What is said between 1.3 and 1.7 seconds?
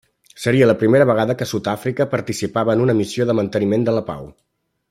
que